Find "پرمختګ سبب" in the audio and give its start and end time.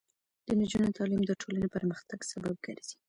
1.75-2.55